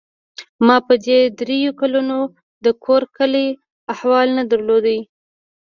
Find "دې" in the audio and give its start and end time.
1.05-1.19